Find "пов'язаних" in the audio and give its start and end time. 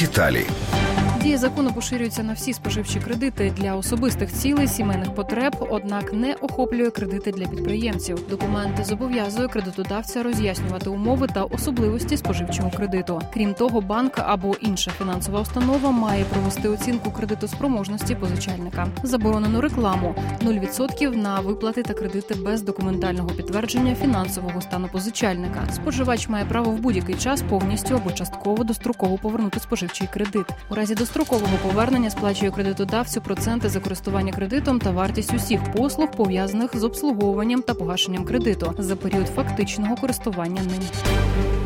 36.10-36.76